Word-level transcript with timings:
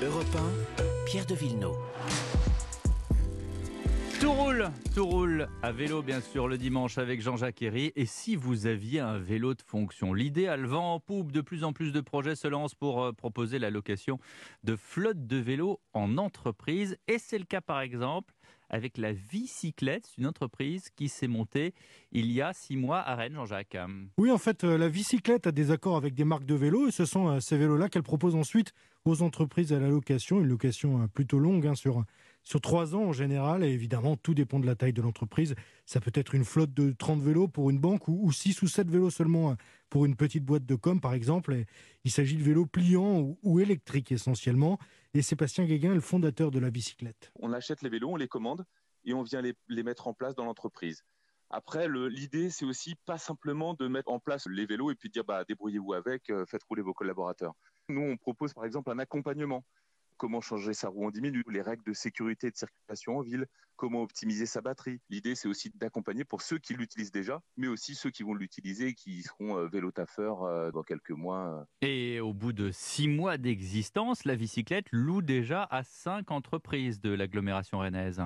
Europe 0.00 0.26
1, 0.78 0.84
Pierre 1.06 1.26
de 1.26 1.34
Villeneuve. 1.34 1.76
Tout 4.20 4.30
roule, 4.30 4.70
tout 4.94 5.04
roule 5.04 5.48
à 5.60 5.72
vélo 5.72 6.02
bien 6.02 6.20
sûr 6.20 6.46
le 6.46 6.56
dimanche 6.56 6.98
avec 6.98 7.20
Jean-Jacques 7.20 7.62
Herry. 7.62 7.92
Et 7.96 8.06
si 8.06 8.36
vous 8.36 8.66
aviez 8.66 9.00
un 9.00 9.18
vélo 9.18 9.54
de 9.54 9.62
fonction, 9.62 10.14
le 10.14 10.66
vent 10.66 10.94
en 10.94 11.00
poupe, 11.00 11.32
de 11.32 11.40
plus 11.40 11.64
en 11.64 11.72
plus 11.72 11.90
de 11.90 12.00
projets 12.00 12.36
se 12.36 12.46
lancent 12.46 12.76
pour 12.76 13.02
euh, 13.02 13.12
proposer 13.12 13.58
la 13.58 13.70
location 13.70 14.20
de 14.62 14.76
flottes 14.76 15.26
de 15.26 15.36
vélos 15.36 15.80
en 15.94 16.16
entreprise. 16.16 16.96
Et 17.08 17.18
c'est 17.18 17.38
le 17.38 17.44
cas 17.44 17.60
par 17.60 17.80
exemple 17.80 18.34
avec 18.70 18.98
la 18.98 19.12
Bicyclette, 19.12 20.10
une 20.18 20.26
entreprise 20.26 20.90
qui 20.96 21.08
s'est 21.08 21.28
montée 21.28 21.74
il 22.12 22.30
y 22.30 22.42
a 22.42 22.52
six 22.52 22.76
mois 22.76 23.00
à 23.00 23.14
Rennes, 23.14 23.34
Jean-Jacques. 23.34 23.76
Oui, 24.18 24.30
en 24.30 24.38
fait, 24.38 24.64
euh, 24.64 24.78
la 24.78 24.88
Bicyclette 24.88 25.46
a 25.46 25.52
des 25.52 25.70
accords 25.70 25.96
avec 25.96 26.14
des 26.14 26.24
marques 26.24 26.46
de 26.46 26.54
vélos 26.54 26.88
et 26.88 26.90
ce 26.90 27.04
sont 27.04 27.28
euh, 27.28 27.40
ces 27.40 27.56
vélos-là 27.56 27.88
qu'elle 27.88 28.02
propose 28.02 28.34
ensuite 28.34 28.72
aux 29.04 29.22
entreprises 29.22 29.72
à 29.72 29.78
la 29.78 29.88
location, 29.88 30.40
une 30.40 30.48
location 30.48 31.08
plutôt 31.08 31.38
longue 31.38 31.66
hein, 31.66 31.74
sur 31.74 32.04
sur 32.48 32.62
trois 32.62 32.94
ans 32.94 33.02
en 33.02 33.12
général, 33.12 33.62
et 33.62 33.68
évidemment, 33.68 34.16
tout 34.16 34.32
dépend 34.32 34.58
de 34.58 34.64
la 34.64 34.74
taille 34.74 34.94
de 34.94 35.02
l'entreprise. 35.02 35.54
Ça 35.84 36.00
peut 36.00 36.12
être 36.14 36.34
une 36.34 36.46
flotte 36.46 36.72
de 36.72 36.92
30 36.92 37.20
vélos 37.20 37.46
pour 37.46 37.68
une 37.68 37.78
banque 37.78 38.08
ou, 38.08 38.32
6 38.32 38.62
ou 38.62 38.68
7 38.68 38.88
vélos 38.88 39.10
seulement 39.10 39.50
hein, 39.50 39.56
pour 39.90 40.06
une 40.06 40.16
petite 40.16 40.44
boîte 40.46 40.64
de 40.64 40.74
com, 40.74 40.98
par 40.98 41.12
exemple. 41.12 41.64
il 42.04 42.10
s'agit 42.10 42.36
de 42.36 42.42
vélos 42.42 42.64
pliants 42.64 43.36
ou, 43.42 43.60
électriques 43.60 44.12
essentiellement. 44.12 44.78
Et 45.14 45.22
Sébastien 45.22 45.64
Guéguin 45.64 45.92
est 45.92 45.94
le 45.94 46.00
fondateur 46.00 46.50
de 46.50 46.58
la 46.58 46.70
bicyclette. 46.70 47.32
On 47.36 47.52
achète 47.52 47.82
les 47.82 47.88
vélos, 47.88 48.10
on 48.10 48.16
les 48.16 48.28
commande 48.28 48.66
et 49.04 49.14
on 49.14 49.22
vient 49.22 49.40
les, 49.40 49.82
mettre 49.82 50.06
en 50.06 50.12
place 50.12 50.34
dans 50.34 50.44
l'entreprise. 50.44 51.02
Après, 51.50 51.88
l'idée, 51.88 52.50
c'est 52.50 52.66
aussi 52.66 52.94
pas 53.06 53.16
simplement 53.16 53.72
de 53.72 53.88
mettre 53.88 54.10
en 54.10 54.20
place 54.20 54.46
les 54.46 54.66
vélos 54.66 54.90
et 54.90 54.94
puis 54.94 55.08
de 55.08 55.14
dire 55.14 55.24
bah, 55.24 55.44
débrouillez-vous 55.48 55.94
avec, 55.94 56.28
euh, 56.28 56.44
faites 56.44 56.62
rouler 56.64 56.82
vos 56.82 56.92
collaborateurs. 56.92 57.54
Nous, 57.88 58.02
on 58.02 58.18
propose 58.18 58.52
par 58.52 58.66
exemple 58.66 58.90
un 58.90 58.98
accompagnement 58.98 59.64
comment 60.18 60.40
changer 60.42 60.74
sa 60.74 60.88
roue 60.88 61.06
en 61.06 61.10
10 61.10 61.22
minutes, 61.22 61.46
les 61.50 61.62
règles 61.62 61.84
de 61.84 61.94
sécurité 61.94 62.50
de 62.50 62.56
circulation 62.56 63.16
en 63.16 63.22
ville, 63.22 63.46
comment 63.76 64.02
optimiser 64.02 64.44
sa 64.44 64.60
batterie. 64.60 65.00
L'idée, 65.08 65.34
c'est 65.34 65.48
aussi 65.48 65.70
d'accompagner 65.74 66.24
pour 66.24 66.42
ceux 66.42 66.58
qui 66.58 66.74
l'utilisent 66.74 67.12
déjà, 67.12 67.40
mais 67.56 67.68
aussi 67.68 67.94
ceux 67.94 68.10
qui 68.10 68.24
vont 68.24 68.34
l'utiliser 68.34 68.88
et 68.88 68.94
qui 68.94 69.22
seront 69.22 69.56
euh, 69.56 69.68
vélo 69.68 69.90
euh, 70.18 70.70
dans 70.72 70.82
quelques 70.82 71.12
mois. 71.12 71.64
Euh. 71.82 71.86
Et 71.86 72.20
au 72.20 72.34
bout 72.34 72.52
de 72.52 72.70
six 72.70 73.08
mois 73.08 73.38
d'existence, 73.38 74.24
la 74.24 74.36
bicyclette 74.36 74.86
loue 74.92 75.22
déjà 75.22 75.66
à 75.70 75.84
cinq 75.84 76.30
entreprises 76.30 77.00
de 77.00 77.10
l'agglomération 77.10 77.78
rennaise. 77.78 78.20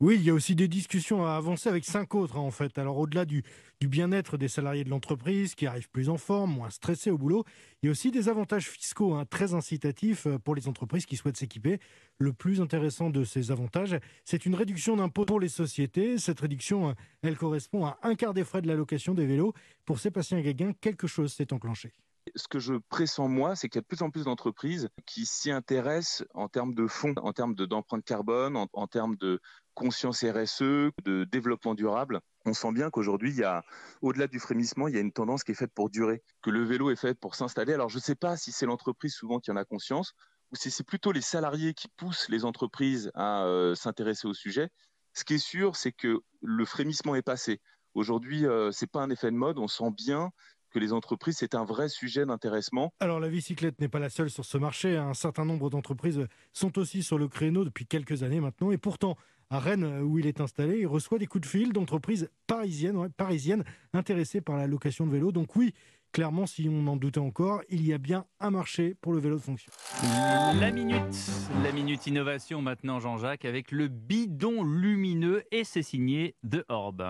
Oui, 0.00 0.14
il 0.14 0.22
y 0.22 0.30
a 0.30 0.34
aussi 0.34 0.54
des 0.54 0.68
discussions 0.68 1.26
à 1.26 1.32
avancer 1.32 1.68
avec 1.68 1.84
cinq 1.84 2.14
autres, 2.14 2.36
hein, 2.36 2.40
en 2.40 2.52
fait. 2.52 2.78
Alors, 2.78 2.98
au-delà 2.98 3.24
du, 3.24 3.42
bien-être 3.80 4.36
des 4.36 4.46
salariés 4.46 4.84
de 4.84 4.90
l'entreprise, 4.90 5.56
qui 5.56 5.66
arrivent 5.66 5.90
plus 5.90 6.08
en 6.08 6.16
forme, 6.16 6.52
moins 6.54 6.70
stressés 6.70 7.10
au 7.10 7.18
boulot, 7.18 7.44
il 7.82 7.86
y 7.86 7.88
a 7.88 7.90
aussi 7.90 8.12
des 8.12 8.28
avantages 8.28 8.68
fiscaux 8.68 9.14
hein, 9.14 9.24
très 9.28 9.54
incitatifs 9.54 10.28
euh, 10.28 10.38
pour 10.38 10.54
les 10.54 10.68
entreprises 10.68 11.04
qui 11.04 11.16
souhaitent 11.16 11.36
s'équiper. 11.36 11.80
Le 12.18 12.32
plus 12.32 12.60
intéressant 12.60 13.10
de 13.10 13.24
ces 13.24 13.50
avantages, 13.50 13.98
c'est 14.24 14.46
une 14.46 14.54
réduction 14.54 14.94
d'impôts 14.94 15.24
pour 15.24 15.40
les 15.40 15.48
sociétés. 15.48 16.16
Cette 16.18 16.38
réduction, 16.38 16.90
euh, 16.90 16.92
elle 17.22 17.36
correspond 17.36 17.84
à 17.84 17.98
un 18.04 18.14
quart 18.14 18.34
des 18.34 18.44
frais 18.44 18.62
de 18.62 18.68
la 18.68 18.76
location 18.76 19.14
des 19.14 19.26
vélos. 19.26 19.52
Pour 19.84 19.98
Sébastien 19.98 20.40
Gaguin, 20.40 20.74
quelque 20.80 21.08
chose 21.08 21.32
s'est 21.32 21.52
enclenché. 21.52 21.92
Ce 22.34 22.48
que 22.48 22.58
je 22.58 22.74
pressens 22.88 23.28
moi, 23.28 23.56
c'est 23.56 23.68
qu'il 23.68 23.78
y 23.78 23.80
a 23.80 23.82
de 23.82 23.86
plus 23.86 24.02
en 24.02 24.10
plus 24.10 24.24
d'entreprises 24.24 24.88
qui 25.06 25.26
s'y 25.26 25.50
intéressent 25.50 26.26
en 26.34 26.48
termes 26.48 26.74
de 26.74 26.86
fonds, 26.86 27.14
en 27.16 27.32
termes 27.32 27.54
d'empreinte 27.54 28.04
carbone, 28.04 28.56
en 28.56 28.86
termes 28.86 29.16
de 29.16 29.40
conscience 29.74 30.24
RSE, 30.24 30.90
de 31.04 31.24
développement 31.30 31.74
durable. 31.74 32.20
On 32.44 32.52
sent 32.52 32.72
bien 32.72 32.90
qu'aujourd'hui, 32.90 33.30
il 33.30 33.36
y 33.36 33.44
a, 33.44 33.62
au-delà 34.02 34.26
du 34.26 34.40
frémissement, 34.40 34.88
il 34.88 34.94
y 34.94 34.98
a 34.98 35.00
une 35.00 35.12
tendance 35.12 35.44
qui 35.44 35.52
est 35.52 35.54
faite 35.54 35.72
pour 35.72 35.88
durer, 35.88 36.22
que 36.42 36.50
le 36.50 36.64
vélo 36.64 36.90
est 36.90 36.96
fait 36.96 37.14
pour 37.14 37.36
s'installer. 37.36 37.74
Alors, 37.74 37.88
je 37.88 37.96
ne 37.96 38.02
sais 38.02 38.16
pas 38.16 38.36
si 38.36 38.50
c'est 38.50 38.66
l'entreprise 38.66 39.14
souvent 39.14 39.38
qui 39.38 39.52
en 39.52 39.56
a 39.56 39.64
conscience, 39.64 40.14
ou 40.50 40.56
si 40.56 40.70
c'est 40.70 40.84
plutôt 40.84 41.12
les 41.12 41.20
salariés 41.20 41.74
qui 41.74 41.88
poussent 41.96 42.28
les 42.28 42.44
entreprises 42.44 43.12
à 43.14 43.44
euh, 43.44 43.74
s'intéresser 43.74 44.26
au 44.26 44.34
sujet. 44.34 44.70
Ce 45.14 45.24
qui 45.24 45.34
est 45.34 45.38
sûr, 45.38 45.76
c'est 45.76 45.92
que 45.92 46.20
le 46.42 46.64
frémissement 46.64 47.14
est 47.14 47.22
passé. 47.22 47.60
Aujourd'hui, 47.94 48.46
euh, 48.46 48.72
ce 48.72 48.84
n'est 48.84 48.88
pas 48.88 49.02
un 49.02 49.10
effet 49.10 49.30
de 49.30 49.36
mode. 49.36 49.58
On 49.58 49.68
sent 49.68 49.90
bien 49.92 50.30
que 50.68 50.78
les 50.78 50.92
entreprises, 50.92 51.36
c'est 51.38 51.54
un 51.54 51.64
vrai 51.64 51.88
sujet 51.88 52.26
d'intéressement. 52.26 52.92
Alors 53.00 53.20
la 53.20 53.28
bicyclette 53.28 53.80
n'est 53.80 53.88
pas 53.88 53.98
la 53.98 54.10
seule 54.10 54.30
sur 54.30 54.44
ce 54.44 54.58
marché. 54.58 54.96
Un 54.96 55.14
certain 55.14 55.44
nombre 55.44 55.70
d'entreprises 55.70 56.26
sont 56.52 56.78
aussi 56.78 57.02
sur 57.02 57.18
le 57.18 57.28
créneau 57.28 57.64
depuis 57.64 57.86
quelques 57.86 58.22
années 58.22 58.40
maintenant. 58.40 58.70
Et 58.70 58.78
pourtant, 58.78 59.16
à 59.50 59.58
Rennes, 59.58 60.02
où 60.02 60.18
il 60.18 60.26
est 60.26 60.40
installé, 60.40 60.78
il 60.80 60.86
reçoit 60.86 61.18
des 61.18 61.26
coups 61.26 61.42
de 61.42 61.48
fil 61.48 61.72
d'entreprises 61.72 62.30
parisiennes, 62.46 63.08
parisiennes 63.16 63.64
intéressées 63.94 64.40
par 64.40 64.56
la 64.56 64.66
location 64.66 65.06
de 65.06 65.12
vélos. 65.12 65.32
Donc 65.32 65.56
oui, 65.56 65.72
clairement, 66.12 66.46
si 66.46 66.68
on 66.70 66.86
en 66.86 66.96
doutait 66.96 67.18
encore, 67.18 67.62
il 67.70 67.86
y 67.86 67.94
a 67.94 67.98
bien 67.98 68.26
un 68.40 68.50
marché 68.50 68.94
pour 69.00 69.12
le 69.12 69.20
vélo 69.20 69.36
de 69.36 69.42
fonction. 69.42 69.72
La 70.02 70.70
minute, 70.70 71.30
la 71.62 71.72
minute 71.72 72.06
innovation 72.06 72.60
maintenant, 72.60 73.00
Jean-Jacques, 73.00 73.46
avec 73.46 73.72
le 73.72 73.88
bidon 73.88 74.62
lumineux 74.64 75.44
et 75.50 75.64
c'est 75.64 75.82
signé 75.82 76.34
de 76.42 76.64
Orbe. 76.68 77.02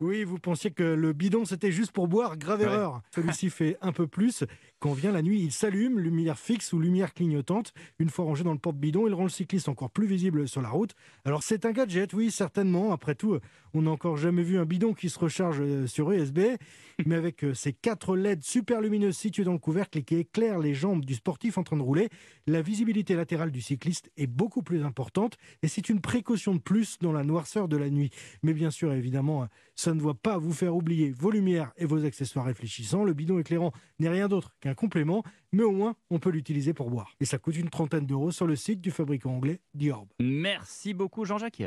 Oui, 0.00 0.24
vous 0.24 0.38
pensiez 0.38 0.70
que 0.70 0.82
le 0.82 1.12
bidon 1.12 1.44
c'était 1.44 1.72
juste 1.72 1.92
pour 1.92 2.08
boire, 2.08 2.38
grave 2.38 2.62
erreur. 2.62 3.02
Celui-ci 3.14 3.50
fait 3.50 3.76
un 3.82 3.92
peu 3.92 4.06
plus. 4.06 4.44
Quand 4.80 4.94
vient 4.94 5.12
la 5.12 5.20
nuit, 5.20 5.42
il 5.42 5.52
s'allume, 5.52 6.00
lumière 6.00 6.38
fixe 6.38 6.72
ou 6.72 6.80
lumière 6.80 7.12
clignotante. 7.12 7.74
Une 7.98 8.08
fois 8.08 8.24
rangé 8.24 8.44
dans 8.44 8.54
le 8.54 8.58
porte-bidon, 8.58 9.06
il 9.06 9.12
rend 9.12 9.24
le 9.24 9.28
cycliste 9.28 9.68
encore 9.68 9.90
plus 9.90 10.06
visible 10.06 10.48
sur 10.48 10.62
la 10.62 10.70
route. 10.70 10.94
Alors 11.26 11.42
c'est 11.42 11.66
un 11.66 11.72
gadget, 11.72 12.14
oui, 12.14 12.30
certainement. 12.30 12.90
Après 12.90 13.14
tout, 13.14 13.38
on 13.74 13.82
n'a 13.82 13.90
encore 13.90 14.16
jamais 14.16 14.42
vu 14.42 14.58
un 14.58 14.64
bidon 14.64 14.94
qui 14.94 15.10
se 15.10 15.18
recharge 15.18 15.60
euh, 15.60 15.86
sur 15.86 16.10
USB. 16.10 16.40
Mais 17.06 17.14
avec 17.14 17.44
euh, 17.44 17.52
ces 17.52 17.74
quatre 17.74 18.16
LED 18.16 18.42
super 18.42 18.80
lumineuses 18.80 19.18
situées 19.18 19.44
dans 19.44 19.52
le 19.52 19.58
couvercle 19.58 19.98
et 19.98 20.02
qui 20.02 20.16
éclairent 20.16 20.58
les 20.58 20.72
jambes 20.72 21.04
du 21.04 21.14
sportif 21.14 21.58
en 21.58 21.62
train 21.62 21.76
de 21.76 21.82
rouler, 21.82 22.08
la 22.46 22.62
visibilité 22.62 23.14
latérale 23.14 23.50
du 23.50 23.60
cycliste 23.60 24.10
est 24.16 24.26
beaucoup 24.26 24.62
plus 24.62 24.82
importante 24.82 25.36
et 25.62 25.68
c'est 25.68 25.90
une 25.90 26.00
précaution 26.00 26.54
de 26.54 26.58
plus 26.58 26.96
dans 27.00 27.12
la 27.12 27.22
noirceur 27.22 27.68
de 27.68 27.76
la 27.76 27.90
nuit. 27.90 28.08
Mais 28.42 28.54
bien 28.54 28.70
sûr, 28.70 28.94
évidemment, 28.94 29.46
ça 29.76 29.92
ne 29.92 30.00
doit 30.00 30.14
pas 30.14 30.38
vous 30.38 30.54
faire 30.54 30.74
oublier 30.74 31.10
vos 31.10 31.30
lumières 31.30 31.72
et 31.76 31.84
vos 31.84 32.06
accessoires 32.06 32.46
réfléchissants. 32.46 33.04
Le 33.04 33.12
bidon 33.12 33.38
éclairant 33.38 33.72
n'est 33.98 34.08
rien 34.08 34.28
d'autre 34.28 34.54
complément, 34.74 35.22
mais 35.52 35.62
au 35.62 35.72
moins 35.72 35.94
on 36.10 36.18
peut 36.18 36.30
l'utiliser 36.30 36.72
pour 36.72 36.90
boire. 36.90 37.14
Et 37.20 37.24
ça 37.24 37.38
coûte 37.38 37.56
une 37.56 37.70
trentaine 37.70 38.06
d'euros 38.06 38.30
sur 38.30 38.46
le 38.46 38.56
site 38.56 38.80
du 38.80 38.90
fabricant 38.90 39.34
anglais 39.34 39.60
Diorb. 39.74 40.08
Merci 40.20 40.94
beaucoup 40.94 41.24
Jean-Jacques 41.24 41.60